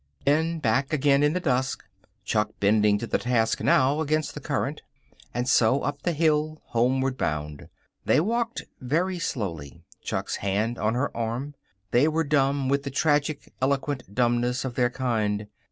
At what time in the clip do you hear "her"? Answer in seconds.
10.95-11.15